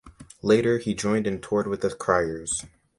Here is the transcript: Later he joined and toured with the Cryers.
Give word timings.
Later 0.41 0.79
he 0.79 0.95
joined 0.95 1.27
and 1.27 1.43
toured 1.43 1.67
with 1.67 1.81
the 1.81 1.89
Cryers. 1.89 2.49